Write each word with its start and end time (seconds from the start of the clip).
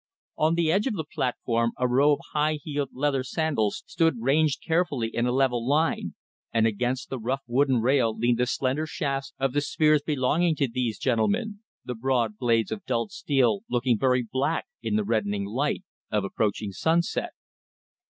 On 0.35 0.55
the 0.55 0.71
edge 0.71 0.87
of 0.87 0.95
the 0.95 1.03
platform 1.03 1.73
a 1.77 1.87
row 1.87 2.13
of 2.13 2.21
high 2.33 2.53
heeled 2.53 2.89
leather 2.91 3.23
sandals 3.23 3.83
stood 3.85 4.15
ranged 4.19 4.63
carefully 4.65 5.09
in 5.13 5.27
a 5.27 5.31
level 5.31 5.63
line, 5.67 6.15
and 6.51 6.65
against 6.65 7.11
the 7.11 7.19
rough 7.19 7.43
wooden 7.45 7.81
rail 7.81 8.17
leaned 8.17 8.39
the 8.39 8.47
slender 8.47 8.87
shafts 8.87 9.33
of 9.37 9.53
the 9.53 9.61
spears 9.61 10.01
belonging 10.01 10.55
to 10.55 10.67
these 10.67 10.97
gentlemen, 10.97 11.59
the 11.85 11.93
broad 11.93 12.39
blades 12.39 12.71
of 12.71 12.83
dulled 12.87 13.11
steel 13.11 13.61
looking 13.69 13.99
very 13.99 14.23
black 14.23 14.65
in 14.81 14.95
the 14.95 15.03
reddening 15.03 15.45
light 15.45 15.83
of 16.09 16.23
approaching 16.23 16.71
sunset. 16.71 17.33